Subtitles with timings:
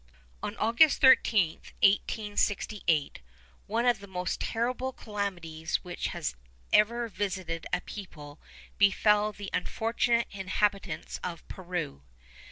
[0.41, 3.19] _On August 13, 1868,
[3.67, 6.35] one of the most terrible calamities which has
[6.73, 8.41] ever visited a people
[8.79, 12.01] befell the unfortunate inhabitants of Peru.